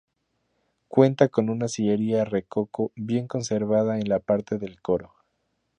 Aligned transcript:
Cuenta 0.87 1.27
con 1.27 1.49
una 1.51 1.67
sillería 1.67 2.25
rococó 2.25 2.91
bien 2.95 3.27
conservada 3.27 3.99
en 3.99 4.09
la 4.09 4.17
parte 4.17 4.57
del 4.57 4.81
coro. 4.81 5.13